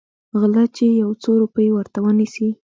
[0.39, 2.49] غله چې يو څو روپۍ ورته ونيسي.